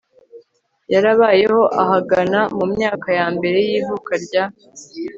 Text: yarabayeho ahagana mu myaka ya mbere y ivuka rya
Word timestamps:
yarabayeho 0.93 1.61
ahagana 1.83 2.39
mu 2.57 2.65
myaka 2.73 3.07
ya 3.17 3.27
mbere 3.35 3.57
y 3.67 3.71
ivuka 3.79 4.11
rya 4.25 4.43